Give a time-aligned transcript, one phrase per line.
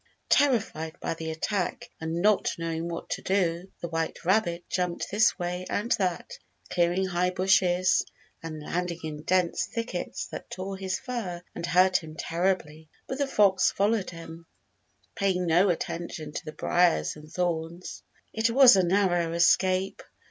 [0.29, 5.37] Terrified by the attack, and not knowing what to do, the white rabbit jumped this
[5.37, 6.39] way and that,
[6.71, 8.03] clearing high bushes
[8.41, 12.89] and landing in dense thickets that tore his fur and hurt him terribly.
[13.05, 14.47] But the fox followed him,
[15.13, 18.01] paying no attention to the briers and thorns.
[18.33, 20.01] It was a narrow escape.